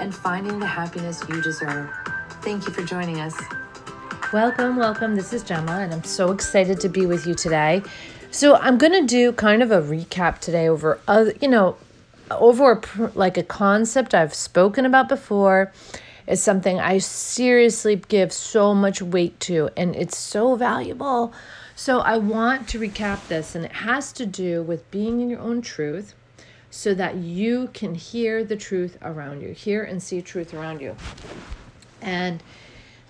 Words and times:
and 0.00 0.14
finding 0.14 0.58
the 0.58 0.66
happiness 0.66 1.22
you 1.28 1.40
deserve. 1.42 1.90
Thank 2.42 2.66
you 2.66 2.72
for 2.72 2.82
joining 2.82 3.20
us. 3.20 3.36
Welcome, 4.32 4.76
welcome. 4.76 5.16
This 5.16 5.32
is 5.32 5.42
Gemma, 5.42 5.78
and 5.80 5.92
I'm 5.92 6.04
so 6.04 6.32
excited 6.32 6.80
to 6.80 6.88
be 6.88 7.06
with 7.06 7.26
you 7.26 7.34
today. 7.34 7.82
So, 8.30 8.56
I'm 8.56 8.76
going 8.76 8.92
to 8.92 9.06
do 9.06 9.32
kind 9.32 9.62
of 9.62 9.70
a 9.70 9.80
recap 9.80 10.38
today 10.40 10.68
over, 10.68 11.00
you 11.40 11.48
know, 11.48 11.76
over 12.30 12.72
a, 12.72 13.10
like 13.14 13.38
a 13.38 13.42
concept 13.42 14.14
I've 14.14 14.34
spoken 14.34 14.84
about 14.84 15.08
before. 15.08 15.72
It's 16.26 16.42
something 16.42 16.78
I 16.78 16.98
seriously 16.98 17.96
give 17.96 18.34
so 18.34 18.74
much 18.74 19.00
weight 19.00 19.40
to, 19.40 19.70
and 19.78 19.96
it's 19.96 20.18
so 20.18 20.56
valuable. 20.56 21.32
So, 21.74 22.00
I 22.00 22.18
want 22.18 22.68
to 22.68 22.78
recap 22.78 23.26
this, 23.28 23.54
and 23.54 23.64
it 23.64 23.72
has 23.72 24.12
to 24.12 24.26
do 24.26 24.62
with 24.62 24.90
being 24.90 25.22
in 25.22 25.30
your 25.30 25.40
own 25.40 25.62
truth 25.62 26.14
so 26.70 26.94
that 26.94 27.16
you 27.16 27.70
can 27.72 27.94
hear 27.94 28.44
the 28.44 28.56
truth 28.56 28.98
around 29.02 29.40
you, 29.40 29.50
hear 29.50 29.82
and 29.82 30.02
see 30.02 30.20
truth 30.20 30.52
around 30.52 30.80
you. 30.80 30.94
And 32.00 32.42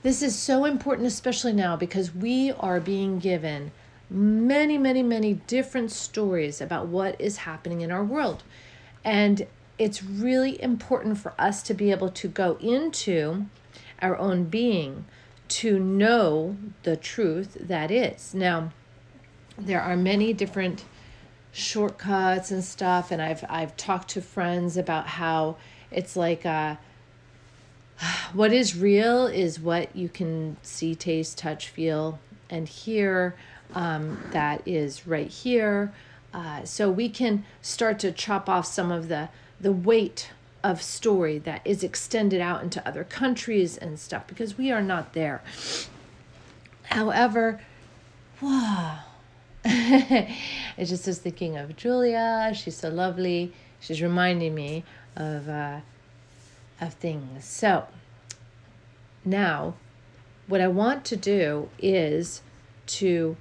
this 0.03 0.23
is 0.23 0.39
so 0.39 0.65
important, 0.65 1.09
especially 1.09 1.53
now, 1.53 1.77
because 1.77 2.15
we 2.15 2.53
are 2.53 2.81
being 2.81 3.19
given 3.19 3.73
many, 4.11 4.79
many, 4.79 5.03
many 5.03 5.35
different 5.35 5.91
stories 5.91 6.61
about 6.61 6.87
what 6.87 7.21
is 7.21 7.39
happening 7.39 7.81
in 7.81 7.91
our 7.91 8.05
world. 8.05 8.43
And 9.05 9.47
it's 9.79 10.03
really 10.03 10.61
important 10.63 11.19
for 11.19 11.35
us 11.39 11.63
to 11.65 11.75
be 11.75 11.91
able 11.91 12.11
to 12.11 12.29
go 12.29 12.57
into 12.61 13.47
our 14.01 14.17
own 14.17 14.45
being 14.45 15.05
to 15.49 15.79
know 15.79 16.57
the 16.83 16.97
truth 16.97 17.57
that 17.61 17.91
is. 17.91 18.35
Now, 18.35 18.71
there 19.59 19.81
are 19.81 19.97
many 19.97 20.33
different 20.33 20.85
shortcuts 21.53 22.51
and 22.51 22.63
stuff 22.63 23.11
and 23.11 23.21
I've 23.21 23.45
I've 23.49 23.77
talked 23.77 24.11
to 24.11 24.23
friends 24.23 24.77
about 24.77 25.07
how 25.07 25.57
it's 25.91 26.17
like 26.17 26.45
uh 26.45 26.77
what 28.33 28.53
is 28.53 28.77
real 28.77 29.27
is 29.27 29.61
what 29.61 29.95
you 29.95 30.09
can 30.09 30.57
see, 30.63 30.95
taste, 30.95 31.39
touch, 31.39 31.69
feel, 31.69 32.19
and 32.51 32.69
hear. 32.69 33.35
Um, 33.75 34.23
that 34.31 34.63
is 34.67 35.07
right 35.07 35.29
here. 35.29 35.93
Uh, 36.33 36.65
so 36.65 36.91
we 36.91 37.09
can 37.09 37.45
start 37.61 37.99
to 38.01 38.13
chop 38.13 38.49
off 38.49 38.67
some 38.67 38.91
of 38.93 39.09
the 39.09 39.29
the 39.61 39.73
weight 39.73 40.31
of 40.63 40.83
story 40.83 41.39
that 41.39 41.61
is 41.65 41.83
extended 41.83 42.41
out 42.41 42.63
into 42.63 42.87
other 42.87 43.05
countries 43.05 43.77
and 43.77 43.99
stuff 43.99 44.27
because 44.27 44.57
we 44.57 44.71
are 44.71 44.83
not 44.83 45.13
there. 45.13 45.43
However, 46.85 47.61
wow. 48.41 49.01
I 49.65 50.37
just 50.79 51.07
was 51.07 51.19
thinking 51.19 51.57
of 51.57 51.77
Julia. 51.77 52.53
She's 52.55 52.77
so 52.77 52.89
lovely. 52.89 53.53
She's 53.81 54.01
reminding 54.01 54.55
me 54.55 54.85
of 55.17 55.49
uh, 55.49 55.81
of 56.81 56.95
things. 56.95 57.45
So 57.45 57.87
now, 59.25 59.75
what 60.47 60.61
I 60.61 60.69
want 60.69 61.05
to 61.07 61.17
do 61.17 61.69
is 61.79 62.43
to 62.87 63.37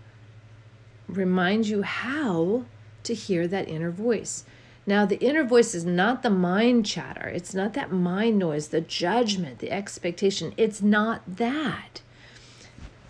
remind 1.07 1.67
you 1.67 1.83
how 1.83 2.65
to 3.03 3.13
hear 3.13 3.47
that 3.47 3.69
inner 3.69 3.91
voice. 3.91 4.43
Now, 4.85 5.05
the 5.05 5.19
inner 5.19 5.43
voice 5.43 5.75
is 5.75 5.85
not 5.85 6.23
the 6.23 6.29
mind 6.29 6.85
chatter. 6.85 7.27
It's 7.27 7.53
not 7.53 7.73
that 7.73 7.91
mind 7.91 8.39
noise, 8.39 8.69
the 8.69 8.81
judgment, 8.81 9.59
the 9.59 9.71
expectation. 9.71 10.53
It's 10.57 10.81
not 10.81 11.21
that. 11.27 12.01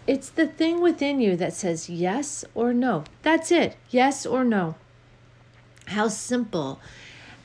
It's 0.07 0.29
the 0.29 0.47
thing 0.47 0.79
within 0.79 1.19
you 1.19 1.35
that 1.35 1.53
says 1.53 1.89
yes 1.89 2.45
or 2.55 2.73
no. 2.73 3.03
That's 3.23 3.51
it. 3.51 3.75
Yes 3.89 4.25
or 4.25 4.45
no. 4.45 4.75
How 5.87 6.07
simple. 6.07 6.79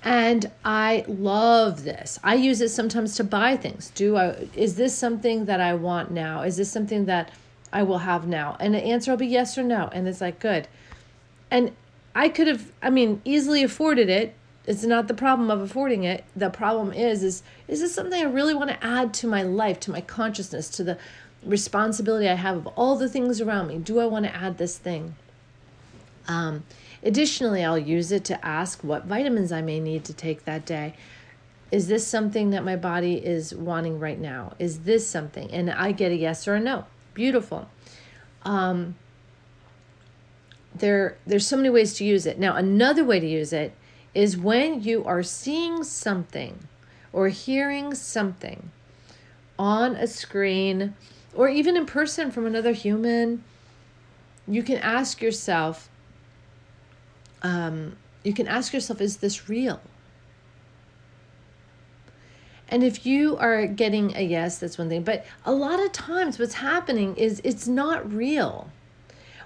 And 0.05 0.51
I 0.65 1.05
love 1.09 1.83
this. 1.83 2.21
I 2.23 2.35
use 2.35 2.61
it 2.61 2.71
sometimes 2.71 3.17
to 3.17 3.25
buy 3.25 3.57
things. 3.57 3.91
Do 3.95 4.17
I 4.17 4.49
is 4.55 4.77
this 4.77 4.97
something 4.97 5.45
that 5.47 5.61
I 5.61 5.75
want 5.75 6.11
now? 6.11 6.43
Is 6.43 6.57
this 6.57 6.71
something 6.71 7.05
that 7.07 7.31
I 7.73 7.83
will 7.83 7.99
have 7.99 8.27
now? 8.27 8.57
And 8.61 8.75
the 8.75 8.83
answer 8.83 9.11
will 9.11 9.19
be 9.19 9.27
yes 9.27 9.59
or 9.59 9.63
no. 9.65 9.89
And 9.93 10.07
it's 10.07 10.21
like 10.21 10.39
good. 10.39 10.69
And 11.51 11.73
I 12.15 12.29
could 12.29 12.47
have 12.47 12.73
I 12.81 12.91
mean 12.91 13.21
easily 13.25 13.63
afforded 13.63 14.09
it. 14.09 14.35
It's 14.67 14.85
not 14.85 15.09
the 15.09 15.15
problem 15.15 15.51
of 15.51 15.61
affording 15.61 16.05
it. 16.05 16.25
The 16.35 16.51
problem 16.51 16.93
is 16.93 17.23
is 17.25 17.43
is 17.67 17.81
this 17.81 17.95
something 17.95 18.21
I 18.21 18.29
really 18.29 18.55
want 18.55 18.71
to 18.71 18.85
add 18.85 19.15
to 19.15 19.27
my 19.27 19.43
life, 19.43 19.79
to 19.81 19.91
my 19.91 20.01
consciousness, 20.01 20.69
to 20.71 20.85
the 20.85 20.99
responsibility 21.45 22.29
I 22.29 22.35
have 22.35 22.57
of 22.59 22.67
all 22.69 22.97
the 22.97 23.09
things 23.09 23.41
around 23.41 23.69
me. 23.69 23.79
Do 23.79 24.01
I 24.01 24.07
want 24.07 24.25
to 24.25 24.35
add 24.35 24.59
this 24.59 24.79
thing? 24.79 25.17
Um, 26.29 26.65
additionally, 27.03 27.65
I'll 27.65 27.79
use 27.79 28.13
it 28.13 28.25
to 28.27 28.47
ask 28.47 28.83
what 28.83 29.05
vitamins 29.05 29.53
I 29.53 29.61
may 29.63 29.81
need 29.81 30.05
to 30.05 30.13
take 30.13 30.45
that 30.45 30.65
day. 30.65 30.95
Is 31.71 31.89
this 31.89 32.07
something 32.07 32.51
that 32.51 32.65
my 32.65 32.77
body 32.77 33.15
is 33.15 33.55
wanting 33.55 33.99
right 33.99 34.21
now? 34.21 34.53
Is 34.59 34.81
this 34.81 35.07
something? 35.07 35.51
And 35.51 35.71
I 35.71 35.93
get 35.93 36.13
a 36.13 36.15
yes 36.15 36.47
or 36.47 36.55
a 36.55 36.61
no. 36.61 36.85
Beautiful. 37.15 37.69
Um, 38.43 38.97
there, 40.75 41.17
there's 41.27 41.47
so 41.47 41.57
many 41.57 41.71
ways 41.71 41.95
to 41.95 42.05
use 42.05 42.27
it. 42.27 42.39
Now, 42.39 42.57
another 42.57 43.05
way 43.05 43.21
to 43.21 43.27
use 43.27 43.53
it 43.53 43.75
is 44.15 44.37
when 44.37 44.83
you 44.83 45.05
are 45.05 45.23
seeing 45.23 45.83
something 45.83 46.69
or 47.13 47.29
hearing 47.29 47.95
something 47.95 48.71
on 49.59 49.95
a 49.97 50.07
screen 50.07 50.95
or 51.35 51.49
even 51.49 51.77
in 51.77 51.87
person 51.87 52.31
from 52.31 52.47
another 52.47 52.73
human, 52.73 53.43
you 54.47 54.63
can 54.63 54.79
ask 54.79 55.23
yourself, 55.23 55.89
um, 57.43 57.97
you 58.23 58.33
can 58.33 58.47
ask 58.47 58.73
yourself, 58.73 59.01
is 59.01 59.19
this 59.19 59.49
real? 59.49 59.81
And 62.69 62.83
if 62.83 63.05
you 63.05 63.37
are 63.37 63.67
getting 63.67 64.17
a 64.17 64.23
yes, 64.23 64.59
that's 64.59 64.79
one 64.79 64.89
thing. 64.89 65.03
But 65.03 65.27
a 65.45 65.53
lot 65.53 65.79
of 65.79 65.93
times, 65.93 66.39
what's 66.39 66.55
happening 66.55 67.15
is 67.17 67.41
it's 67.45 67.69
not 67.69 68.11
real, 68.11 68.71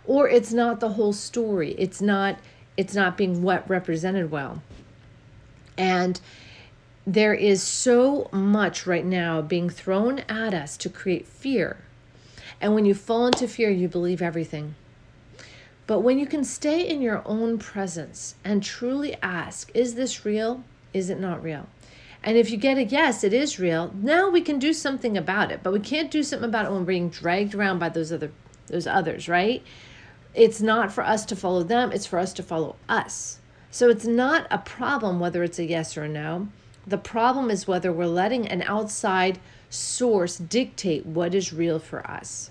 or 0.04 0.28
it's 0.28 0.52
not 0.52 0.78
the 0.78 0.90
whole 0.90 1.12
story. 1.12 1.74
It's 1.76 2.00
not. 2.00 2.38
It's 2.76 2.94
not 2.94 3.16
being 3.16 3.42
what 3.42 3.68
represented 3.68 4.30
well. 4.30 4.62
And 5.76 6.20
there 7.06 7.34
is 7.34 7.62
so 7.62 8.28
much 8.32 8.86
right 8.86 9.04
now 9.04 9.40
being 9.40 9.70
thrown 9.70 10.18
at 10.28 10.52
us 10.52 10.76
to 10.78 10.88
create 10.88 11.26
fear. 11.26 11.76
And 12.60 12.74
when 12.74 12.84
you 12.84 12.94
fall 12.94 13.26
into 13.26 13.46
fear, 13.46 13.70
you 13.70 13.86
believe 13.88 14.20
everything. 14.20 14.74
But 15.86 16.00
when 16.00 16.18
you 16.18 16.26
can 16.26 16.42
stay 16.42 16.86
in 16.86 17.00
your 17.00 17.22
own 17.24 17.58
presence 17.58 18.34
and 18.44 18.60
truly 18.60 19.14
ask, 19.22 19.70
is 19.72 19.94
this 19.94 20.24
real? 20.24 20.64
Is 20.92 21.08
it 21.08 21.20
not 21.20 21.42
real? 21.42 21.68
And 22.24 22.36
if 22.36 22.50
you 22.50 22.56
get 22.56 22.76
a 22.76 22.82
yes, 22.82 23.22
it 23.22 23.32
is 23.32 23.60
real, 23.60 23.94
now 23.94 24.28
we 24.28 24.40
can 24.40 24.58
do 24.58 24.72
something 24.72 25.16
about 25.16 25.52
it. 25.52 25.60
But 25.62 25.72
we 25.72 25.78
can't 25.78 26.10
do 26.10 26.24
something 26.24 26.48
about 26.48 26.64
it 26.64 26.72
when 26.72 26.80
we're 26.80 26.86
being 26.86 27.08
dragged 27.08 27.54
around 27.54 27.78
by 27.78 27.88
those 27.88 28.12
other 28.12 28.32
those 28.66 28.88
others, 28.88 29.28
right? 29.28 29.62
It's 30.34 30.60
not 30.60 30.92
for 30.92 31.04
us 31.04 31.24
to 31.26 31.36
follow 31.36 31.62
them, 31.62 31.92
it's 31.92 32.06
for 32.06 32.18
us 32.18 32.32
to 32.32 32.42
follow 32.42 32.74
us. 32.88 33.38
So 33.70 33.88
it's 33.90 34.06
not 34.06 34.48
a 34.50 34.58
problem 34.58 35.20
whether 35.20 35.44
it's 35.44 35.60
a 35.60 35.64
yes 35.64 35.96
or 35.96 36.02
a 36.02 36.08
no. 36.08 36.48
The 36.86 36.98
problem 36.98 37.50
is 37.50 37.66
whether 37.66 37.92
we're 37.92 38.06
letting 38.06 38.46
an 38.46 38.62
outside 38.62 39.38
source 39.68 40.38
dictate 40.38 41.04
what 41.04 41.34
is 41.34 41.52
real 41.52 41.78
for 41.78 42.08
us. 42.08 42.50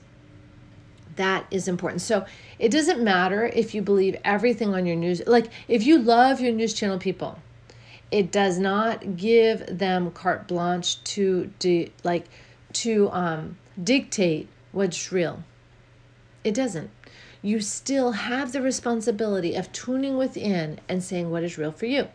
That 1.15 1.45
is 1.49 1.67
important. 1.67 2.01
So 2.01 2.25
it 2.59 2.69
doesn't 2.69 3.01
matter 3.01 3.45
if 3.45 3.73
you 3.73 3.81
believe 3.81 4.17
everything 4.25 4.73
on 4.73 4.85
your 4.85 4.97
news. 4.97 5.21
Like 5.25 5.49
if 5.67 5.85
you 5.85 5.97
love 5.97 6.41
your 6.41 6.51
news 6.51 6.73
channel 6.73 6.97
people, 6.97 7.39
it 8.11 8.31
does 8.31 8.59
not 8.59 9.15
give 9.15 9.65
them 9.65 10.11
carte 10.11 10.47
blanche 10.47 11.01
to 11.03 11.51
do 11.59 11.89
like 12.03 12.25
to 12.73 13.09
um, 13.11 13.57
dictate 13.81 14.49
what's 14.73 15.11
real. 15.11 15.43
It 16.43 16.53
doesn't. 16.53 16.91
You 17.45 17.59
still 17.59 18.13
have 18.13 18.53
the 18.53 18.61
responsibility 18.63 19.53
of 19.53 19.71
tuning 19.71 20.17
within 20.17 20.79
and 20.89 21.03
saying 21.03 21.29
what 21.29 21.43
is 21.43 21.59
real 21.59 21.71
for 21.71 21.85
you. 21.85 22.07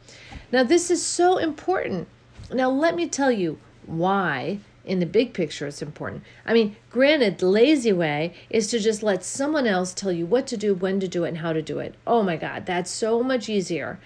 Now, 0.51 0.65
this 0.65 0.91
is 0.91 1.07
so 1.07 1.37
important. 1.37 2.09
Now, 2.53 2.69
let 2.69 2.97
me 2.97 3.09
tell 3.09 3.31
you 3.31 3.61
why 3.87 4.59
in 4.85 4.99
the 4.99 5.07
big 5.07 5.33
picture 5.33 5.69
it's 5.69 5.83
important. 5.83 6.25
I 6.45 6.53
mean, 6.53 6.75
granted, 6.91 7.39
the 7.39 7.47
lazy 7.47 7.93
way 7.93 8.35
is 8.51 8.67
to 8.73 8.81
just 8.81 9.05
let 9.05 9.23
someone 9.23 9.69
else 9.69 9.95
tell 9.95 10.11
you 10.11 10.27
what 10.27 10.49
to 10.49 10.57
do, 10.57 10.75
when 10.75 10.99
to 10.99 11.07
do 11.07 11.23
it, 11.23 11.29
and 11.29 11.39
how 11.39 11.53
to 11.53 11.63
do 11.63 11.79
it. 11.79 11.95
Oh 12.09 12.25
my 12.25 12.37
God, 12.37 12.67
that's 12.67 12.91
so 12.91 13.23
much 13.23 13.49
easier 13.49 14.01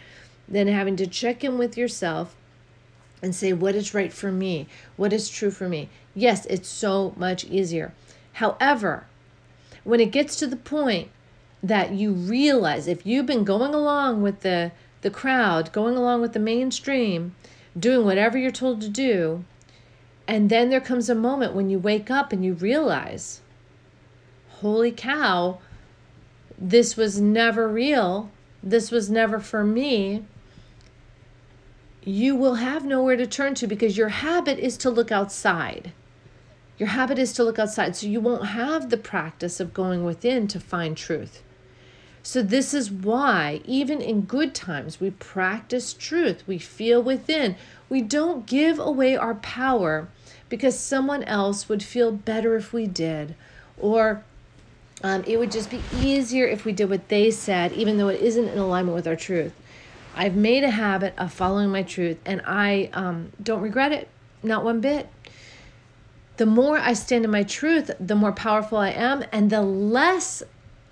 than 0.46 0.68
having 0.68 0.96
to 0.96 1.06
check 1.06 1.42
in 1.42 1.56
with 1.56 1.78
yourself 1.78 2.36
and 3.22 3.34
say 3.34 3.54
what 3.54 3.74
is 3.74 3.94
right 3.94 4.12
for 4.12 4.30
me, 4.30 4.66
what 4.98 5.14
is 5.14 5.30
true 5.30 5.50
for 5.50 5.70
me. 5.70 5.88
Yes, 6.14 6.44
it's 6.44 6.68
so 6.68 7.14
much 7.16 7.44
easier. 7.44 7.94
However, 8.34 9.06
when 9.84 10.00
it 10.00 10.10
gets 10.10 10.36
to 10.36 10.46
the 10.46 10.56
point 10.56 11.08
that 11.62 11.92
you 11.92 12.12
realize 12.12 12.86
if 12.88 13.06
you've 13.06 13.26
been 13.26 13.44
going 13.44 13.74
along 13.74 14.22
with 14.22 14.40
the 14.40 14.72
the 15.02 15.10
crowd, 15.10 15.70
going 15.72 15.96
along 15.96 16.22
with 16.22 16.32
the 16.32 16.38
mainstream, 16.38 17.34
doing 17.78 18.06
whatever 18.06 18.38
you're 18.38 18.50
told 18.50 18.80
to 18.80 18.88
do, 18.88 19.44
and 20.26 20.48
then 20.48 20.70
there 20.70 20.80
comes 20.80 21.10
a 21.10 21.14
moment 21.14 21.54
when 21.54 21.68
you 21.68 21.78
wake 21.78 22.10
up 22.10 22.32
and 22.32 22.42
you 22.42 22.54
realize, 22.54 23.40
holy 24.60 24.90
cow, 24.90 25.58
this 26.56 26.96
was 26.96 27.20
never 27.20 27.68
real. 27.68 28.30
This 28.62 28.90
was 28.90 29.10
never 29.10 29.38
for 29.38 29.62
me. 29.62 30.24
You 32.02 32.34
will 32.34 32.56
have 32.56 32.84
nowhere 32.84 33.16
to 33.16 33.26
turn 33.26 33.54
to 33.56 33.66
because 33.66 33.98
your 33.98 34.08
habit 34.08 34.58
is 34.58 34.78
to 34.78 34.90
look 34.90 35.12
outside. 35.12 35.92
Your 36.78 36.88
habit 36.88 37.18
is 37.18 37.32
to 37.34 37.44
look 37.44 37.58
outside. 37.58 37.94
So 37.96 38.06
you 38.06 38.20
won't 38.20 38.46
have 38.48 38.90
the 38.90 38.96
practice 38.96 39.60
of 39.60 39.74
going 39.74 40.04
within 40.04 40.48
to 40.48 40.60
find 40.60 40.96
truth. 40.96 41.42
So, 42.26 42.40
this 42.40 42.72
is 42.72 42.90
why, 42.90 43.60
even 43.66 44.00
in 44.00 44.22
good 44.22 44.54
times, 44.54 44.98
we 44.98 45.10
practice 45.10 45.92
truth. 45.92 46.42
We 46.46 46.56
feel 46.56 47.02
within. 47.02 47.54
We 47.90 48.00
don't 48.00 48.46
give 48.46 48.78
away 48.78 49.14
our 49.14 49.34
power 49.34 50.08
because 50.48 50.78
someone 50.78 51.22
else 51.24 51.68
would 51.68 51.82
feel 51.82 52.12
better 52.12 52.56
if 52.56 52.72
we 52.72 52.86
did, 52.86 53.34
or 53.76 54.24
um, 55.02 55.22
it 55.26 55.38
would 55.38 55.52
just 55.52 55.68
be 55.68 55.82
easier 56.00 56.46
if 56.46 56.64
we 56.64 56.72
did 56.72 56.88
what 56.88 57.10
they 57.10 57.30
said, 57.30 57.72
even 57.72 57.98
though 57.98 58.08
it 58.08 58.22
isn't 58.22 58.48
in 58.48 58.56
alignment 58.56 58.94
with 58.94 59.06
our 59.06 59.16
truth. 59.16 59.52
I've 60.16 60.34
made 60.34 60.64
a 60.64 60.70
habit 60.70 61.12
of 61.18 61.30
following 61.30 61.68
my 61.68 61.82
truth, 61.82 62.16
and 62.24 62.40
I 62.46 62.88
um, 62.94 63.32
don't 63.42 63.60
regret 63.60 63.92
it, 63.92 64.08
not 64.42 64.64
one 64.64 64.80
bit 64.80 65.10
the 66.36 66.46
more 66.46 66.78
I 66.78 66.94
stand 66.94 67.24
in 67.24 67.30
my 67.30 67.42
truth, 67.42 67.90
the 68.00 68.16
more 68.16 68.32
powerful 68.32 68.78
I 68.78 68.90
am, 68.90 69.24
and 69.30 69.50
the 69.50 69.62
less 69.62 70.42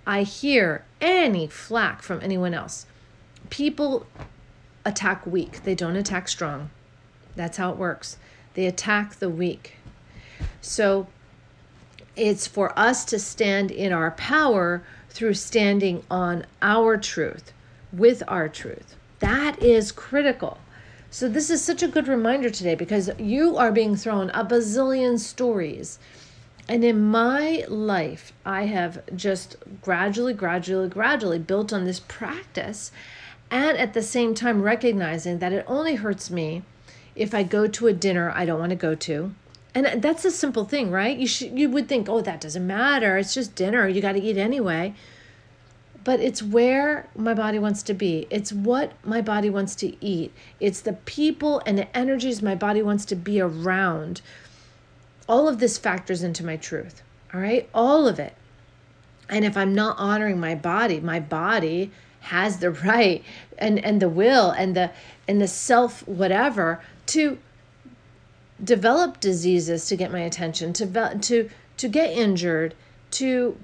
I 0.07 0.23
hear 0.23 0.85
any 1.01 1.47
flack 1.47 2.03
from 2.03 2.21
anyone 2.23 2.55
else. 2.55 2.87
People 3.51 4.07
attack 4.85 5.27
weak, 5.27 5.65
they 5.65 5.75
don't 5.75 5.97
attack 5.97 6.29
strong. 6.29 6.71
That's 7.35 7.57
how 7.57 7.71
it 7.71 7.77
works. 7.77 8.19
They 8.55 8.67
attack 8.67 9.17
the 9.17 9.29
weak. 9.29 9.77
So 10.61 11.07
it's 12.15 12.47
for 12.47 12.79
us 12.79 13.05
to 13.07 13.19
stand 13.19 13.71
in 13.71 13.93
our 13.93 14.11
power 14.13 14.83
through 15.09 15.35
standing 15.35 16.03
on 16.11 16.47
our 16.61 16.97
truth, 16.97 17.53
with 17.93 18.23
our 18.29 18.49
truth. 18.49 18.97
That 19.21 19.63
is 19.63 19.93
critical. 19.93 20.59
So, 21.15 21.29
this 21.29 21.51
is 21.51 21.63
such 21.63 21.83
a 21.83 21.89
good 21.89 22.09
reminder 22.09 22.49
today 22.49 22.75
because 22.75 23.11
you 23.19 23.59
are 23.59 23.71
being 23.71 23.97
thrown 23.97 24.31
a 24.31 24.47
bazillion 24.47 25.19
stories. 25.19 25.99
And 26.67 26.83
in 26.83 27.05
my 27.05 27.67
life, 27.69 28.33
I 28.47 28.65
have 28.65 29.03
just 29.15 29.57
gradually, 29.83 30.33
gradually, 30.33 30.89
gradually 30.89 31.39
built 31.39 31.71
on 31.71 31.85
this 31.85 32.01
practice. 32.01 32.93
And 33.51 33.77
at 33.77 33.93
the 33.93 34.01
same 34.01 34.35
time, 34.35 34.63
recognizing 34.63 35.39
that 35.41 35.53
it 35.53 35.67
only 35.69 35.97
hurts 35.97 36.31
me 36.31 36.63
if 37.15 37.35
I 37.35 37.43
go 37.43 37.67
to 37.67 37.89
a 37.89 37.93
dinner 37.93 38.33
I 38.35 38.47
don't 38.47 38.61
want 38.61 38.71
to 38.71 38.77
go 38.77 38.95
to. 38.95 39.35
And 39.75 40.03
that's 40.03 40.25
a 40.25 40.31
simple 40.31 40.65
thing, 40.65 40.91
right? 40.91 41.19
You 41.19 41.27
should 41.27 41.59
you 41.59 41.69
would 41.69 41.91
think, 41.91 42.09
"Oh, 42.09 42.23
that 42.23 42.41
doesn't 42.41 42.67
matter. 42.67 43.19
It's 43.19 43.35
just 43.35 43.55
dinner. 43.55 43.87
You 43.87 44.01
got 44.01 44.13
to 44.13 44.23
eat 44.23 44.39
anyway." 44.39 44.95
But 46.05 46.21
it's 46.21 46.43
where 46.43 47.09
my 47.17 47.35
body 47.35 47.59
wants 47.59 47.83
to 47.85 47.95
be. 47.95 48.27
It's 48.31 48.53
what 48.53 48.93
my 49.05 49.21
body 49.21 49.51
wants 49.51 49.75
to 49.77 50.05
eat. 50.05 50.33
It's 50.61 50.81
the 50.81 50.95
people 50.95 51.63
and 51.67 51.79
the 51.79 51.97
energies 51.97 52.43
my 52.43 52.55
body 52.55 52.83
wants 52.83 53.05
to 53.07 53.17
be 53.17 53.41
around. 53.41 54.21
All 55.29 55.49
of 55.49 55.59
this 55.59 55.79
factors 55.79 56.23
into 56.23 56.45
my 56.45 56.57
truth. 56.57 57.03
All 57.33 57.41
right? 57.41 57.69
All 57.75 58.09
of 58.09 58.19
it. 58.19 58.35
And 59.29 59.45
if 59.45 59.57
I'm 59.57 59.75
not 59.75 59.97
honoring 59.99 60.41
my 60.41 60.55
body, 60.55 61.01
my 61.01 61.21
body 61.21 61.91
has 62.21 62.59
the 62.59 62.71
right 62.87 63.25
and 63.59 63.85
and 63.85 64.01
the 64.01 64.09
will 64.09 64.51
and 64.51 64.77
the 64.77 64.91
and 65.29 65.41
the 65.41 65.49
self 65.49 66.07
whatever 66.07 66.81
to 67.07 67.39
develop 68.63 69.21
diseases 69.21 69.87
to 69.87 69.97
get 69.97 70.13
my 70.13 70.21
attention, 70.21 70.73
to 70.73 71.19
to 71.21 71.51
to 71.77 71.89
get 71.89 72.11
injured, 72.11 72.75
to 73.13 73.57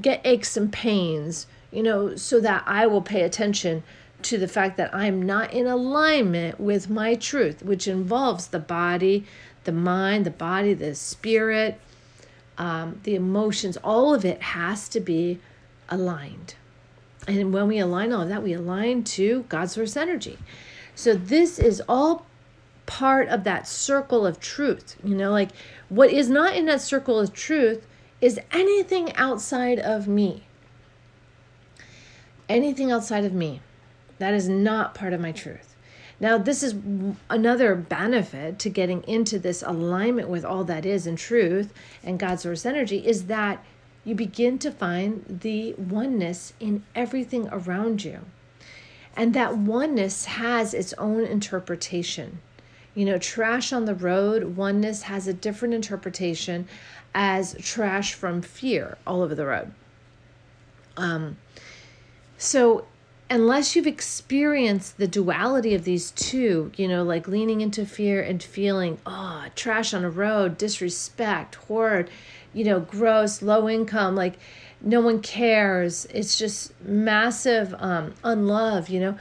get 0.00 0.20
aches 0.24 0.56
and 0.56 0.72
pains, 0.72 1.46
you 1.70 1.82
know, 1.82 2.16
so 2.16 2.40
that 2.40 2.64
I 2.66 2.86
will 2.86 3.02
pay 3.02 3.22
attention 3.22 3.82
to 4.22 4.38
the 4.38 4.48
fact 4.48 4.76
that 4.76 4.94
I'm 4.94 5.22
not 5.22 5.52
in 5.52 5.66
alignment 5.66 6.58
with 6.60 6.90
my 6.90 7.14
truth, 7.14 7.62
which 7.62 7.86
involves 7.86 8.48
the 8.48 8.58
body, 8.58 9.24
the 9.64 9.72
mind, 9.72 10.24
the 10.26 10.30
body, 10.30 10.74
the 10.74 10.94
spirit, 10.94 11.80
um, 12.58 13.00
the 13.04 13.14
emotions, 13.14 13.76
all 13.78 14.14
of 14.14 14.24
it 14.24 14.40
has 14.40 14.88
to 14.90 15.00
be 15.00 15.38
aligned. 15.88 16.54
And 17.28 17.52
when 17.52 17.68
we 17.68 17.78
align 17.78 18.12
all 18.12 18.22
of 18.22 18.28
that, 18.28 18.42
we 18.42 18.52
align 18.52 19.04
to 19.04 19.44
God's 19.48 19.72
source 19.72 19.96
energy. 19.96 20.38
So 20.94 21.14
this 21.14 21.58
is 21.58 21.82
all 21.88 22.26
part 22.86 23.28
of 23.28 23.44
that 23.44 23.68
circle 23.68 24.26
of 24.26 24.40
truth. 24.40 24.96
You 25.04 25.14
know, 25.14 25.30
like 25.30 25.50
what 25.88 26.10
is 26.10 26.30
not 26.30 26.54
in 26.54 26.66
that 26.66 26.80
circle 26.80 27.18
of 27.18 27.32
truth 27.32 27.86
is 28.20 28.40
anything 28.50 29.14
outside 29.16 29.78
of 29.78 30.08
me. 30.08 30.44
Anything 32.48 32.90
outside 32.90 33.24
of 33.24 33.32
me. 33.32 33.60
That 34.18 34.34
is 34.34 34.48
not 34.48 34.94
part 34.94 35.12
of 35.12 35.20
my 35.20 35.32
truth. 35.32 35.76
Now, 36.18 36.38
this 36.38 36.62
is 36.62 36.74
another 37.28 37.74
benefit 37.74 38.58
to 38.60 38.70
getting 38.70 39.02
into 39.02 39.38
this 39.38 39.62
alignment 39.62 40.28
with 40.28 40.44
all 40.44 40.64
that 40.64 40.86
is 40.86 41.06
in 41.06 41.16
truth 41.16 41.74
and 42.02 42.18
God's 42.18 42.42
source 42.42 42.64
energy 42.64 43.06
is 43.06 43.26
that 43.26 43.62
you 44.04 44.14
begin 44.14 44.58
to 44.60 44.70
find 44.70 45.40
the 45.42 45.74
oneness 45.74 46.54
in 46.58 46.84
everything 46.94 47.48
around 47.50 48.04
you. 48.04 48.20
And 49.14 49.34
that 49.34 49.58
oneness 49.58 50.26
has 50.26 50.72
its 50.72 50.94
own 50.94 51.24
interpretation. 51.24 52.40
You 52.96 53.04
know, 53.04 53.18
trash 53.18 53.74
on 53.74 53.84
the 53.84 53.94
road, 53.94 54.56
oneness 54.56 55.02
has 55.02 55.28
a 55.28 55.34
different 55.34 55.74
interpretation 55.74 56.66
as 57.14 57.54
trash 57.60 58.14
from 58.14 58.40
fear 58.40 58.96
all 59.06 59.20
over 59.20 59.34
the 59.34 59.44
road. 59.44 59.72
Um, 60.96 61.36
so, 62.38 62.86
unless 63.28 63.76
you've 63.76 63.86
experienced 63.86 64.96
the 64.96 65.06
duality 65.06 65.74
of 65.74 65.84
these 65.84 66.10
two, 66.12 66.72
you 66.76 66.88
know, 66.88 67.02
like 67.02 67.28
leaning 67.28 67.60
into 67.60 67.84
fear 67.84 68.22
and 68.22 68.42
feeling, 68.42 68.98
oh, 69.04 69.44
trash 69.54 69.92
on 69.92 70.02
a 70.02 70.10
road, 70.10 70.56
disrespect, 70.56 71.56
horror, 71.56 72.06
you 72.54 72.64
know, 72.64 72.80
gross, 72.80 73.42
low 73.42 73.68
income, 73.68 74.16
like 74.16 74.38
no 74.80 75.02
one 75.02 75.20
cares. 75.20 76.06
It's 76.14 76.38
just 76.38 76.72
massive 76.82 77.74
um, 77.78 78.14
unlove, 78.24 78.88
you 78.88 79.00
know, 79.00 79.18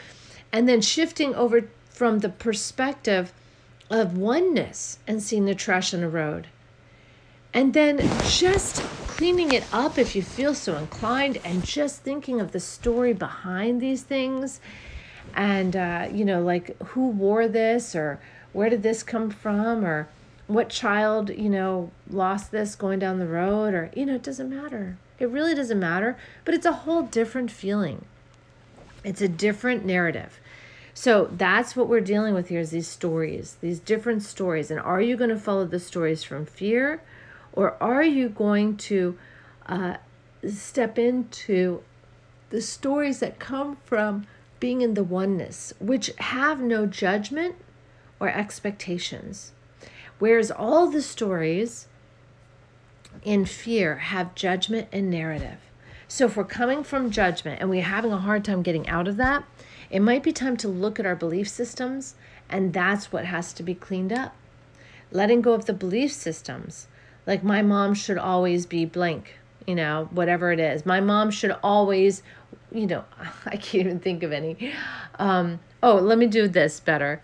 and 0.53 0.69
then 0.69 0.79
shifting 0.79 1.35
over 1.35 1.67
from 1.89 2.19
the 2.19 2.29
perspective 2.29 3.33
of 3.89 4.17
oneness 4.17 4.99
and 5.07 5.21
seeing 5.21 5.45
the 5.45 5.55
trash 5.55 5.93
on 5.93 6.01
the 6.01 6.09
road 6.09 6.47
and 7.55 7.73
then 7.73 7.97
just 8.25 8.81
cleaning 9.07 9.53
it 9.53 9.63
up 9.71 9.97
if 9.97 10.13
you 10.13 10.21
feel 10.21 10.53
so 10.53 10.75
inclined, 10.75 11.39
and 11.45 11.63
just 11.63 12.01
thinking 12.01 12.41
of 12.41 12.51
the 12.51 12.59
story 12.59 13.13
behind 13.13 13.79
these 13.81 14.03
things. 14.03 14.59
And, 15.33 15.73
uh, 15.73 16.09
you 16.11 16.25
know, 16.25 16.41
like 16.41 16.77
who 16.87 17.07
wore 17.07 17.47
this, 17.47 17.95
or 17.95 18.19
where 18.51 18.69
did 18.69 18.83
this 18.83 19.03
come 19.03 19.29
from, 19.29 19.85
or 19.85 20.09
what 20.47 20.67
child, 20.67 21.29
you 21.29 21.49
know, 21.49 21.91
lost 22.09 22.51
this 22.51 22.75
going 22.75 22.99
down 22.99 23.19
the 23.19 23.25
road, 23.25 23.73
or, 23.73 23.89
you 23.95 24.05
know, 24.05 24.15
it 24.15 24.23
doesn't 24.23 24.49
matter. 24.49 24.97
It 25.17 25.29
really 25.29 25.55
doesn't 25.55 25.79
matter, 25.79 26.17
but 26.43 26.53
it's 26.53 26.65
a 26.65 26.73
whole 26.73 27.03
different 27.03 27.51
feeling. 27.51 28.03
It's 29.05 29.21
a 29.21 29.29
different 29.29 29.85
narrative. 29.85 30.41
So 30.97 31.29
that's 31.29 31.75
what 31.75 31.89
we're 31.89 31.99
dealing 31.99 32.33
with 32.33 32.47
here 32.47 32.61
is 32.61 32.71
these 32.71 32.87
stories, 32.87 33.57
these 33.59 33.79
different 33.79 34.23
stories. 34.23 34.71
And 34.71 34.79
are 34.79 35.01
you 35.01 35.17
going 35.17 35.29
to 35.29 35.37
follow 35.37 35.65
the 35.65 35.79
stories 35.79 36.23
from 36.23 36.45
fear 36.45 37.01
or 37.51 37.75
are 37.83 38.01
you 38.01 38.29
going 38.29 38.77
to 38.77 39.17
uh, 39.65 39.97
step 40.47 40.97
into 40.97 41.83
the 42.49 42.61
stories 42.61 43.19
that 43.19 43.39
come 43.39 43.77
from 43.85 44.25
being 44.61 44.81
in 44.81 44.93
the 44.93 45.03
oneness, 45.03 45.73
which 45.81 46.11
have 46.17 46.61
no 46.61 46.85
judgment 46.85 47.55
or 48.17 48.29
expectations? 48.29 49.51
Whereas 50.17 50.49
all 50.49 50.89
the 50.89 51.01
stories 51.01 51.87
in 53.21 53.43
fear 53.43 53.97
have 53.97 54.33
judgment 54.33 54.87
and 54.93 55.11
narrative. 55.11 55.59
So 56.07 56.25
if 56.25 56.37
we're 56.37 56.43
coming 56.43 56.83
from 56.83 57.11
judgment 57.11 57.59
and 57.61 57.69
we're 57.69 57.81
having 57.81 58.11
a 58.11 58.17
hard 58.17 58.45
time 58.45 58.61
getting 58.61 58.87
out 58.87 59.07
of 59.07 59.17
that, 59.17 59.43
it 59.89 60.01
might 60.01 60.23
be 60.23 60.31
time 60.31 60.57
to 60.57 60.67
look 60.67 60.99
at 60.99 61.05
our 61.05 61.15
belief 61.15 61.47
systems, 61.47 62.15
and 62.49 62.73
that's 62.73 63.11
what 63.11 63.25
has 63.25 63.53
to 63.53 63.63
be 63.63 63.75
cleaned 63.75 64.13
up. 64.13 64.35
Letting 65.11 65.41
go 65.41 65.53
of 65.53 65.65
the 65.65 65.73
belief 65.73 66.11
systems. 66.11 66.87
Like 67.25 67.43
my 67.43 67.61
mom 67.61 67.93
should 67.93 68.17
always 68.17 68.65
be 68.65 68.85
blank 68.85 69.35
you 69.65 69.75
know 69.75 70.07
whatever 70.11 70.51
it 70.51 70.59
is. 70.59 70.85
My 70.85 70.99
mom 70.99 71.31
should 71.31 71.55
always 71.63 72.23
you 72.71 72.87
know 72.87 73.03
i 73.45 73.57
can't 73.57 73.87
even 73.87 73.99
think 73.99 74.23
of 74.23 74.31
any. 74.31 74.73
Um, 75.19 75.59
oh 75.81 75.95
let 75.95 76.17
me 76.17 76.27
do 76.27 76.47
this 76.47 76.79
better 76.79 77.21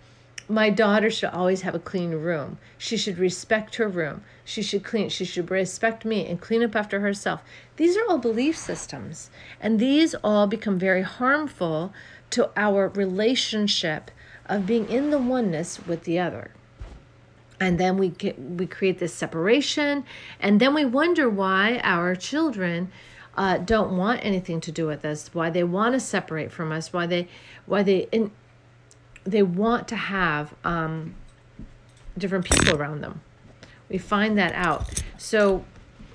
my 0.51 0.69
daughter 0.69 1.09
should 1.09 1.29
always 1.29 1.61
have 1.61 1.75
a 1.75 1.79
clean 1.79 2.11
room. 2.11 2.57
She 2.77 2.97
should 2.97 3.17
respect 3.17 3.75
her 3.75 3.87
room. 3.87 4.23
She 4.43 4.61
should 4.61 4.83
clean, 4.83 5.09
she 5.09 5.25
should 5.25 5.49
respect 5.49 6.03
me 6.03 6.27
and 6.27 6.41
clean 6.41 6.63
up 6.63 6.75
after 6.75 6.99
herself. 6.99 7.41
These 7.77 7.95
are 7.97 8.05
all 8.09 8.17
belief 8.17 8.57
systems, 8.57 9.29
and 9.59 9.79
these 9.79 10.13
all 10.23 10.47
become 10.47 10.77
very 10.77 11.03
harmful 11.03 11.93
to 12.31 12.49
our 12.57 12.89
relationship 12.89 14.11
of 14.45 14.65
being 14.65 14.89
in 14.89 15.09
the 15.09 15.17
oneness 15.17 15.85
with 15.85 16.03
the 16.03 16.19
other. 16.19 16.51
And 17.59 17.79
then 17.79 17.97
we 17.97 18.09
get 18.09 18.39
we 18.39 18.65
create 18.65 18.99
this 18.99 19.13
separation, 19.13 20.03
and 20.39 20.59
then 20.59 20.73
we 20.73 20.83
wonder 20.83 21.29
why 21.29 21.79
our 21.83 22.15
children 22.15 22.91
uh, 23.37 23.57
don't 23.59 23.95
want 23.95 24.25
anything 24.25 24.59
to 24.61 24.71
do 24.71 24.87
with 24.87 25.05
us, 25.05 25.29
why 25.33 25.49
they 25.49 25.63
want 25.63 25.93
to 25.93 25.99
separate 25.99 26.51
from 26.51 26.71
us, 26.71 26.91
why 26.91 27.05
they 27.05 27.27
why 27.65 27.83
they 27.83 28.07
in, 28.11 28.31
they 29.23 29.43
want 29.43 29.87
to 29.89 29.95
have 29.95 30.53
um, 30.63 31.15
different 32.17 32.45
people 32.45 32.75
around 32.75 33.01
them. 33.01 33.21
We 33.89 33.97
find 33.97 34.37
that 34.37 34.53
out. 34.53 35.03
So 35.17 35.65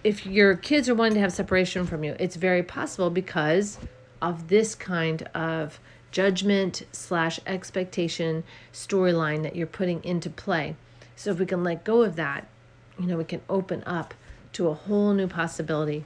if 0.02 0.26
your 0.26 0.56
kids 0.56 0.88
are 0.88 0.94
wanting 0.94 1.14
to 1.14 1.20
have 1.20 1.32
separation 1.32 1.86
from 1.86 2.04
you, 2.04 2.16
it's 2.18 2.36
very 2.36 2.62
possible 2.62 3.10
because 3.10 3.78
of 4.22 4.48
this 4.48 4.74
kind 4.74 5.22
of 5.34 5.78
judgment 6.10 6.82
slash 6.92 7.38
expectation 7.46 8.44
storyline 8.72 9.42
that 9.42 9.56
you're 9.56 9.66
putting 9.66 10.02
into 10.04 10.30
play. 10.30 10.76
So 11.14 11.30
if 11.30 11.38
we 11.38 11.46
can 11.46 11.62
let 11.62 11.84
go 11.84 12.02
of 12.02 12.16
that, 12.16 12.46
you 12.98 13.06
know, 13.06 13.16
we 13.18 13.24
can 13.24 13.42
open 13.48 13.82
up 13.84 14.14
to 14.54 14.68
a 14.68 14.74
whole 14.74 15.12
new 15.12 15.26
possibility. 15.26 16.04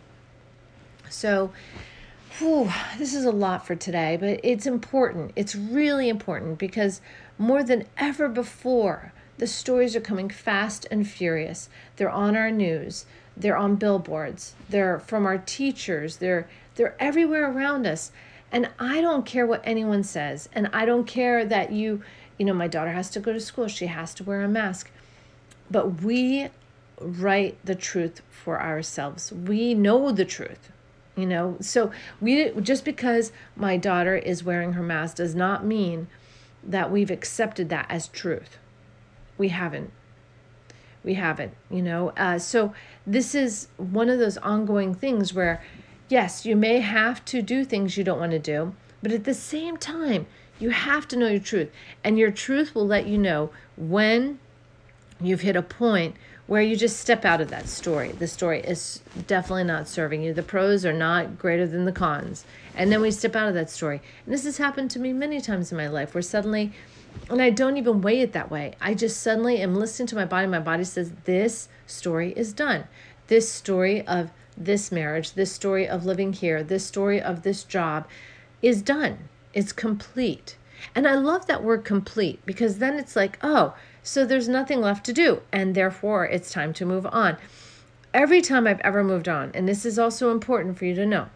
So 1.09 1.53
Whew, 2.39 2.71
this 2.97 3.13
is 3.13 3.25
a 3.25 3.33
lot 3.33 3.67
for 3.67 3.75
today, 3.75 4.17
but 4.17 4.41
it's 4.43 4.65
important. 4.65 5.33
It's 5.35 5.55
really 5.55 6.09
important 6.09 6.59
because 6.59 7.01
more 7.39 7.63
than 7.63 7.87
ever 7.99 8.29
before, 8.29 9.13
the 9.39 9.47
stories 9.47 9.97
are 9.97 10.01
coming 10.01 10.31
fast 10.31 10.87
and 10.91 11.09
furious. 11.09 11.69
They're 11.97 12.11
on 12.11 12.37
our 12.37 12.51
news, 12.51 13.05
they're 13.37 13.57
on 13.57 13.77
billboards, 13.77 14.55
they're 14.69 15.01
from 15.01 15.27
our 15.27 15.39
teachers, 15.39 16.19
they're 16.19 16.49
they're 16.77 16.95
everywhere 17.01 17.51
around 17.51 17.87
us. 17.87 18.13
And 18.53 18.71
I 18.79 19.01
don't 19.01 19.27
care 19.27 19.47
what 19.47 19.63
anyone 19.65 20.05
says, 20.05 20.49
and 20.53 20.69
I 20.73 20.85
don't 20.85 21.07
care 21.07 21.45
that 21.45 21.73
you, 21.73 22.03
you 22.39 22.45
know, 22.45 22.55
my 22.55 22.69
daughter 22.69 22.93
has 22.93 23.11
to 23.11 23.21
go 23.21 23.33
to 23.33 23.41
school, 23.41 23.67
she 23.69 23.87
has 23.87 24.15
to 24.15 24.25
wear 24.25 24.43
a 24.43 24.49
mask. 24.49 24.91
But 25.71 26.03
we 26.03 26.49
write 27.01 27.59
the 27.65 27.75
truth 27.75 28.23
for 28.31 28.61
ourselves. 28.61 29.33
We 29.33 29.75
know 29.75 30.13
the 30.13 30.25
truth 30.25 30.71
you 31.17 31.27
know? 31.27 31.57
So 31.61 31.91
we 32.21 32.51
just 32.61 32.85
because 32.85 33.33
my 33.57 33.77
daughter 33.77 34.17
is 34.17 34.45
wearing 34.45 34.75
her 34.75 34.83
mask 34.83 35.17
does 35.17 35.35
not 35.35 35.65
mean 35.65 36.09
that 36.63 36.91
we've 36.91 37.11
accepted 37.11 37.69
that 37.71 37.87
as 37.89 38.09
truth. 38.09 38.59
We 39.39 39.49
haven't. 39.49 39.93
We 41.03 41.15
haven't 41.15 41.55
you 41.71 41.83
know? 41.83 42.11
Uh, 42.11 42.39
so 42.39 42.75
this 43.07 43.35
is 43.35 43.69
one 43.77 44.09
of 44.09 44.19
those 44.19 44.37
ongoing 44.39 44.95
things 44.95 45.33
where 45.33 45.63
yes 46.09 46.45
you 46.45 46.57
may 46.57 46.81
have 46.81 47.25
to 47.25 47.41
do 47.41 47.65
things 47.65 47.97
you 47.97 48.05
don't 48.05 48.19
want 48.19 48.33
to 48.33 48.39
do 48.39 48.75
but 49.03 49.13
at 49.13 49.25
the 49.25 49.35
same 49.35 49.77
time 49.77 50.27
you 50.59 50.71
have 50.71 51.09
to 51.09 51.17
know 51.17 51.29
your 51.29 51.41
truth 51.41 51.71
and 52.05 52.19
your 52.19 52.31
truth 52.31 52.75
will 52.75 52.87
let 52.87 53.07
you 53.07 53.17
know 53.17 53.51
when 53.77 54.39
you've 55.21 55.41
hit 55.41 55.57
a 55.57 55.63
point 55.63 56.15
where 56.51 56.63
you 56.63 56.75
just 56.75 56.99
step 56.99 57.25
out 57.25 57.41
of 57.41 57.49
that 57.49 57.69
story. 57.69 58.11
The 58.11 58.27
story 58.27 58.59
is 58.59 59.03
definitely 59.29 59.63
not 59.63 59.87
serving 59.87 60.25
you. 60.25 60.35
The 60.35 60.43
pros 60.43 60.85
are 60.85 60.93
not 60.93 61.39
greater 61.39 61.65
than 61.65 61.85
the 61.85 61.93
cons. 61.93 62.45
And 62.75 62.91
then 62.91 63.01
we 63.01 63.13
step 63.13 63.37
out 63.37 63.47
of 63.47 63.55
that 63.55 63.71
story. 63.71 64.03
And 64.25 64.35
this 64.35 64.43
has 64.43 64.59
happened 64.59 64.91
to 64.91 64.99
me 64.99 65.13
many 65.13 65.41
times 65.41 65.71
in 65.71 65.79
my 65.79 65.87
life 65.87 66.13
where 66.13 66.23
suddenly, 66.23 66.73
and 67.29 67.41
I 67.41 67.51
don't 67.51 67.77
even 67.77 68.01
weigh 68.01 68.21
it 68.21 68.33
that 68.33 68.51
way, 68.51 68.75
I 68.81 68.95
just 68.95 69.23
suddenly 69.23 69.59
am 69.59 69.77
listening 69.77 70.09
to 70.09 70.17
my 70.17 70.25
body. 70.25 70.49
My 70.49 70.59
body 70.59 70.83
says, 70.83 71.13
This 71.23 71.69
story 71.87 72.33
is 72.33 72.53
done. 72.53 72.83
This 73.29 73.49
story 73.49 74.05
of 74.09 74.33
this 74.57 74.91
marriage, 74.91 75.35
this 75.35 75.53
story 75.53 75.87
of 75.87 76.05
living 76.05 76.33
here, 76.33 76.65
this 76.65 76.85
story 76.85 77.23
of 77.23 77.43
this 77.43 77.63
job 77.63 78.09
is 78.61 78.83
done. 78.83 79.29
It's 79.55 79.71
complete. 79.71 80.57
And 80.95 81.07
I 81.07 81.15
love 81.15 81.47
that 81.47 81.63
word 81.63 81.85
complete 81.85 82.45
because 82.47 82.79
then 82.79 82.99
it's 82.99 83.17
like, 83.17 83.39
oh, 83.43 83.75
so 84.03 84.25
there's 84.25 84.49
nothing 84.49 84.81
left 84.81 85.05
to 85.07 85.13
do, 85.13 85.43
and 85.53 85.75
therefore 85.75 86.25
it's 86.27 86.51
time 86.51 86.73
to 86.75 86.87
move 86.87 87.07
on. 87.07 87.37
Every 88.13 88.41
time 88.41 88.67
I've 88.67 88.81
ever 88.81 89.05
moved 89.05 89.29
on, 89.29 89.51
and 89.55 89.69
this 89.69 89.85
is 89.85 89.99
also 89.99 90.31
important 90.31 90.79
for 90.79 90.85
you 90.85 90.95
to 90.95 91.07
know, 91.07 91.29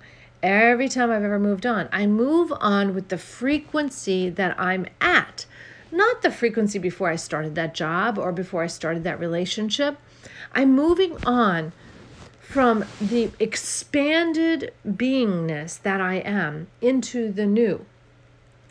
every 0.42 0.88
time 0.88 1.10
I've 1.10 1.22
ever 1.22 1.38
moved 1.38 1.66
on, 1.66 1.88
I 1.92 2.06
move 2.06 2.52
on 2.60 2.94
with 2.94 3.08
the 3.08 3.18
frequency 3.18 4.28
that 4.30 4.58
I'm 4.58 4.86
at, 5.00 5.46
not 5.92 6.22
the 6.22 6.30
frequency 6.30 6.78
before 6.78 7.08
I 7.10 7.16
started 7.16 7.54
that 7.54 7.74
job 7.74 8.18
or 8.18 8.32
before 8.32 8.64
I 8.64 8.66
started 8.66 9.04
that 9.04 9.20
relationship. 9.20 9.98
I'm 10.52 10.72
moving 10.74 11.22
on 11.24 11.72
from 12.40 12.84
the 13.00 13.30
expanded 13.38 14.72
beingness 14.86 15.80
that 15.82 16.00
I 16.00 16.16
am 16.16 16.68
into 16.80 17.30
the 17.30 17.46
new. 17.46 17.84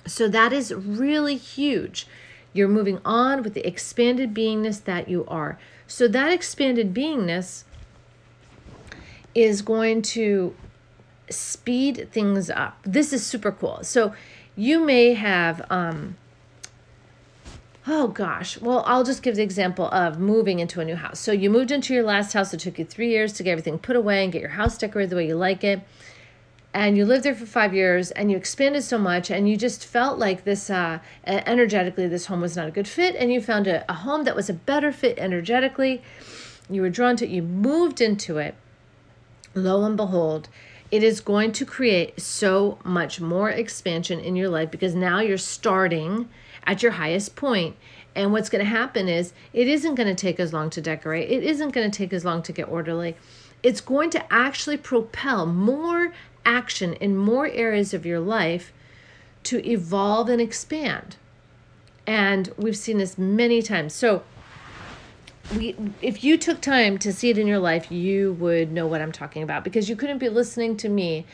So 0.05 0.27
that 0.27 0.53
is 0.53 0.74
really 0.74 1.36
huge. 1.36 2.07
You're 2.51 2.67
moving 2.67 3.00
on 3.03 3.43
with 3.43 3.53
the 3.53 3.65
expanded 3.65 4.33
beingness 4.33 4.83
that 4.83 5.10
you 5.10 5.25
are. 5.27 5.57
So 5.88 6.07
that 6.07 6.31
expanded 6.31 6.93
beingness 6.93 7.63
is 9.33 9.62
going 9.62 10.01
to 10.03 10.55
speed 11.29 12.10
things 12.12 12.50
up. 12.50 12.77
This 12.83 13.12
is 13.12 13.25
super 13.25 13.51
cool. 13.51 13.79
So 13.83 14.13
you 14.55 14.79
may 14.79 15.13
have 15.13 15.65
um 15.69 16.15
oh 17.88 18.07
gosh 18.07 18.60
well 18.62 18.83
i'll 18.86 19.03
just 19.03 19.24
give 19.24 19.36
the 19.36 19.41
example 19.41 19.88
of 19.88 20.19
moving 20.19 20.60
into 20.60 20.79
a 20.79 20.86
new 20.86 20.95
house 20.95 21.19
so 21.19 21.31
you 21.31 21.50
moved 21.50 21.72
into 21.72 21.93
your 21.93 22.03
last 22.03 22.33
house 22.33 22.53
it 22.53 22.60
took 22.60 22.77
you 22.77 22.86
three 22.86 23.10
years 23.10 23.33
to 23.33 23.43
get 23.43 23.51
everything 23.51 23.77
put 23.77 23.95
away 23.95 24.24
and 24.24 24.31
get 24.31 24.41
your 24.41 24.51
house 24.51 24.77
decorated 24.77 25.10
the 25.10 25.15
way 25.15 25.27
you 25.27 25.36
like 25.36 25.63
it 25.63 25.81
and 26.74 26.98
you 26.98 27.06
lived 27.06 27.24
there 27.24 27.36
for 27.36 27.46
five 27.46 27.74
years 27.74 28.12
and 28.12 28.32
you 28.32 28.38
expanded 28.38 28.84
so 28.84 28.98
much 28.98 29.30
and 29.30 29.48
you 29.48 29.56
just 29.56 29.86
felt 29.86 30.18
like 30.18 30.44
this 30.44 30.70
uh, 30.70 31.00
energetically 31.25 32.08
this 32.08 32.25
home 32.25 32.42
was 32.42 32.56
not 32.56 32.68
a 32.68 32.72
good 32.72 32.88
fit 32.88 33.15
and 33.15 33.32
you 33.32 33.42
found 33.42 33.68
a, 33.68 33.89
a 33.89 33.94
home 33.94 34.24
that 34.24 34.36
was 34.36 34.50
a 34.50 34.53
better 34.53 34.92
fit 34.92 35.18
energetically. 35.20 36.01
You 36.70 36.82
were 36.82 36.89
drawn 36.89 37.15
to 37.18 37.25
it. 37.25 37.32
You 37.32 37.44
moved 37.44 38.01
into 38.01 38.38
it. 38.38 38.56
Lo 39.53 39.84
and 39.84 39.96
behold 39.96 40.50
it 40.94 41.01
is 41.01 41.22
going 41.22 41.51
to 41.51 41.65
create 41.65 42.22
so 42.22 42.77
much 42.84 43.20
more 43.20 43.50
expansion 43.50 44.20
in 44.20 44.36
your 44.36 44.48
life 44.48 44.70
because 44.70 44.94
now 44.94 45.20
you're 45.20 45.39
starting 45.39 46.30
at 46.65 46.84
your 46.84 46.92
highest 46.92 47.36
point. 47.36 47.75
And 48.13 48.32
what's 48.32 48.48
going 48.48 48.63
to 48.63 48.70
happen 48.70 49.10
is 49.10 49.34
it 49.53 49.68
isn't 49.68 49.96
going 49.96 50.08
to 50.08 50.13
take 50.13 50.39
as 50.39 50.53
long 50.53 50.70
to 50.70 50.82
decorate. 50.82 51.32
It 51.32 51.42
isn't 51.42 51.72
going 51.72 51.89
to 51.89 51.98
take 51.98 52.13
as 52.13 52.24
long 52.24 52.44
to 52.44 52.51
get 52.51 52.70
orderly. 52.70 53.15
It's 53.63 53.82
going 53.82 54.12
to 54.12 54.32
actually 54.32 54.77
propel 54.77 55.48
more 55.48 56.13
action 56.46 56.94
in 56.94 57.16
more 57.16 57.48
areas 57.48 57.94
of 57.94 58.06
your 58.06 58.20
life 58.20 58.74
to 59.44 59.66
evolve 59.68 60.30
and 60.30 60.42
expand. 60.42 61.18
And 62.06 62.54
we've 62.58 62.78
seen 62.78 62.98
this 62.98 63.18
many 63.18 63.62
times. 63.62 63.94
So, 63.94 64.24
we, 65.56 65.76
if 66.02 66.24
you 66.24 66.38
took 66.38 66.62
time 66.62 66.98
to 67.00 67.12
see 67.12 67.30
it 67.30 67.38
in 67.38 67.48
your 67.48 67.60
life, 67.60 67.92
you 67.92 68.34
would 68.34 68.72
know 68.72 68.88
what 68.88 69.02
I'm 69.02 69.12
talking 69.12 69.44
about 69.44 69.64
because 69.64 69.90
you 69.90 69.96
couldn't 69.96 70.18
be 70.18 70.30
listening 70.30 70.78
to 70.78 70.90
me 70.90 71.26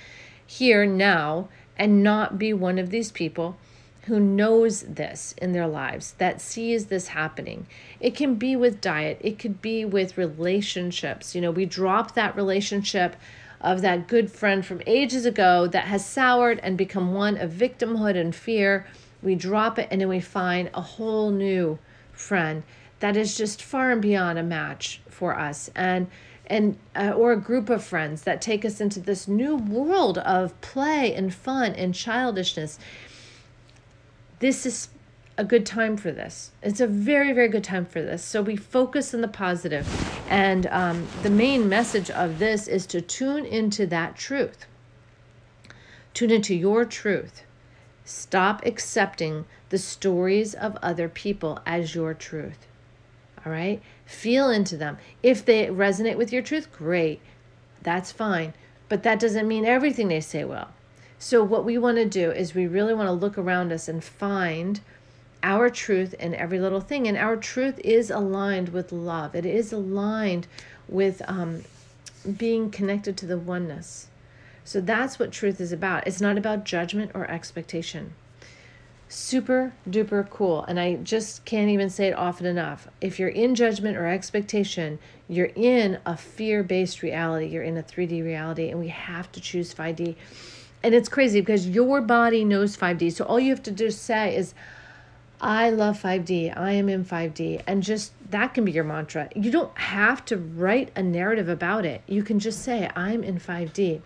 here 0.46 0.86
now 0.86 1.48
and 1.78 2.04
not 2.04 2.38
be 2.38 2.52
one 2.52 2.80
of 2.80 2.90
these 2.90 3.12
people 3.12 3.58
who 4.04 4.20
knows 4.20 4.82
this 4.82 5.36
in 5.38 5.52
their 5.52 5.68
lives, 5.68 6.14
that 6.18 6.42
sees 6.42 6.88
this 6.88 7.10
happening. 7.10 7.68
It 8.00 8.16
can 8.16 8.36
be 8.36 8.56
with 8.56 8.82
diet, 8.82 9.20
it 9.22 9.38
could 9.38 9.62
be 9.62 9.86
with 9.86 10.18
relationships. 10.18 11.36
You 11.36 11.42
know, 11.42 11.52
we 11.52 11.66
drop 11.66 12.16
that 12.16 12.36
relationship 12.36 13.16
of 13.62 13.82
that 13.82 14.08
good 14.08 14.32
friend 14.32 14.66
from 14.66 14.82
ages 14.88 15.26
ago 15.26 15.68
that 15.68 15.86
has 15.86 16.06
soured 16.06 16.60
and 16.64 16.78
become 16.78 17.14
one 17.14 17.38
of 17.38 17.52
victimhood 17.52 18.16
and 18.16 18.34
fear. 18.34 18.88
We 19.22 19.36
drop 19.36 19.78
it 19.78 19.88
and 19.92 20.02
then 20.02 20.08
we 20.08 20.22
find 20.22 20.70
a 20.74 20.82
whole 20.82 21.32
new 21.32 21.80
friend 22.14 22.64
that 23.00 23.16
is 23.16 23.38
just 23.38 23.62
far 23.62 23.92
and 23.92 24.02
beyond 24.02 24.40
a 24.40 24.44
match 24.44 25.02
for 25.10 25.38
us 25.38 25.70
and 25.76 26.08
and 26.48 26.78
uh, 26.96 27.12
or 27.12 27.32
a 27.32 27.40
group 27.40 27.70
of 27.70 27.84
friends 27.84 28.24
that 28.24 28.42
take 28.42 28.66
us 28.66 28.82
into 28.82 29.00
this 29.00 29.28
new 29.28 29.56
world 29.56 30.18
of 30.20 30.60
play 30.62 31.14
and 31.14 31.34
fun 31.34 31.74
and 31.74 31.94
childishness 31.94 32.80
this 34.40 34.66
is 34.66 34.90
a 35.40 35.44
good 35.46 35.66
time 35.66 35.96
for 35.96 36.12
this. 36.12 36.52
It's 36.62 36.82
a 36.82 36.86
very, 36.86 37.32
very 37.32 37.48
good 37.48 37.64
time 37.64 37.86
for 37.86 38.02
this. 38.02 38.22
So 38.26 38.42
we 38.42 38.58
focus 38.58 39.14
on 39.14 39.22
the 39.22 39.30
positive. 39.30 39.88
And 40.30 40.68
um, 40.68 41.08
the 41.24 41.30
main 41.30 41.70
message 41.70 42.12
of 42.12 42.40
this 42.40 42.68
is 42.68 42.86
to 42.88 43.00
tune 43.00 43.46
into 43.46 43.88
that 43.88 44.18
truth. 44.18 44.66
Tune 46.14 46.30
into 46.30 46.54
your 46.54 46.84
truth. 46.84 47.44
Stop 48.04 48.66
accepting 48.66 49.46
the 49.70 49.78
stories 49.78 50.54
of 50.54 50.78
other 50.82 51.08
people 51.08 51.62
as 51.66 51.96
your 51.96 52.14
truth. 52.14 52.68
All 53.46 53.54
right? 53.54 53.82
Feel 54.06 54.50
into 54.50 54.76
them. 54.76 54.98
If 55.24 55.46
they 55.46 55.68
resonate 55.68 56.18
with 56.18 56.34
your 56.34 56.42
truth, 56.42 56.70
great. 56.70 57.22
That's 57.82 58.12
fine. 58.12 58.54
But 58.90 59.04
that 59.04 59.22
doesn't 59.22 59.48
mean 59.48 59.64
everything 59.64 60.10
they 60.10 60.20
say 60.20 60.44
will. 60.44 60.68
So, 61.18 61.44
what 61.44 61.66
we 61.66 61.78
want 61.78 61.98
to 61.98 62.06
do 62.06 62.32
is 62.32 62.54
we 62.56 62.66
really 62.66 62.94
want 62.94 63.08
to 63.08 63.12
look 63.14 63.38
around 63.38 63.72
us 63.74 63.90
and 63.90 64.02
find 64.02 64.80
our 65.44 65.70
truth 65.70 66.14
in 66.16 66.36
every 66.36 66.60
little 66.60 66.82
thing. 66.82 67.08
And 67.08 67.18
our 67.18 67.38
truth 67.38 67.80
is 67.84 68.10
aligned 68.10 68.70
with 68.70 68.92
love, 68.92 69.36
it 69.36 69.46
is 69.46 69.72
aligned 69.72 70.48
with 70.88 71.22
um, 71.28 71.64
being 72.38 72.72
connected 72.72 73.18
to 73.18 73.26
the 73.26 73.38
oneness. 73.38 74.08
So 74.64 74.82
that's 74.82 75.18
what 75.18 75.32
truth 75.32 75.60
is 75.60 75.72
about. 75.72 76.06
It's 76.06 76.22
not 76.22 76.38
about 76.38 76.64
judgment 76.64 77.12
or 77.16 77.30
expectation. 77.30 78.14
Super 79.08 79.74
duper 79.90 80.30
cool. 80.30 80.64
And 80.66 80.80
I 80.80 80.98
just 80.98 81.44
can't 81.44 81.72
even 81.72 81.90
say 81.90 82.08
it 82.08 82.14
often 82.14 82.46
enough. 82.46 82.88
If 83.02 83.18
you're 83.18 83.30
in 83.30 83.56
judgment 83.56 83.98
or 83.98 84.06
expectation, 84.06 85.00
you're 85.28 85.52
in 85.56 85.98
a 86.06 86.16
fear 86.16 86.62
based 86.62 87.02
reality. 87.02 87.48
You're 87.48 87.64
in 87.64 87.78
a 87.78 87.84
3D 87.84 88.24
reality, 88.24 88.70
and 88.70 88.80
we 88.80 88.90
have 88.90 89.32
to 89.32 89.42
choose 89.42 89.74
5D. 89.74 90.16
And 90.84 90.94
it's 90.94 91.10
crazy 91.10 91.40
because 91.42 91.68
your 91.68 92.02
body 92.02 92.46
knows 92.46 92.78
5D. 92.78 93.12
So 93.14 93.26
all 93.26 93.40
you 93.40 93.50
have 93.50 93.64
to 93.64 93.72
do 93.72 93.90
say 93.90 94.36
is, 94.36 94.54
I 95.42 95.70
love 95.70 96.02
5D. 96.02 96.56
I 96.58 96.72
am 96.72 96.90
in 96.90 97.06
5D. 97.06 97.64
And 97.66 97.82
just 97.82 98.12
that 98.30 98.54
can 98.54 98.66
be 98.66 98.72
your 98.72 98.84
mantra. 98.84 99.30
You 99.36 99.52
don't 99.52 99.76
have 99.78 100.26
to 100.26 100.38
write 100.38 100.92
a 100.96 101.04
narrative 101.04 101.48
about 101.48 101.86
it. 101.86 102.02
You 102.08 102.24
can 102.24 102.40
just 102.40 102.62
say, 102.62 102.90
I'm 102.96 103.24
in 103.24 103.40
5D. 103.40 104.02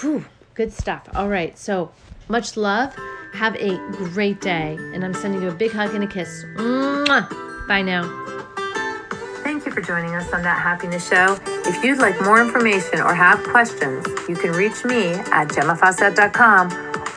Whew, 0.00 0.24
good 0.54 0.72
stuff. 0.72 1.08
All 1.14 1.28
right. 1.28 1.56
So 1.58 1.92
much 2.28 2.56
love. 2.56 2.94
Have 3.34 3.54
a 3.56 3.76
great 3.92 4.40
day. 4.40 4.76
And 4.78 5.04
I'm 5.04 5.14
sending 5.14 5.42
you 5.42 5.48
a 5.48 5.54
big 5.54 5.72
hug 5.72 5.94
and 5.94 6.02
a 6.02 6.08
kiss. 6.08 6.44
Mwah! 6.56 7.68
Bye 7.68 7.82
now. 7.82 8.02
Thank 9.42 9.64
you 9.64 9.72
for 9.72 9.80
joining 9.80 10.14
us 10.14 10.32
on 10.32 10.42
That 10.42 10.60
Happiness 10.60 11.08
Show. 11.08 11.38
If 11.46 11.82
you'd 11.84 11.98
like 11.98 12.20
more 12.22 12.40
information 12.40 13.00
or 13.00 13.14
have 13.14 13.42
questions, 13.44 14.06
you 14.28 14.34
can 14.34 14.52
reach 14.52 14.84
me 14.84 15.12
at 15.14 15.48
gemmafawcett.com 15.48 16.87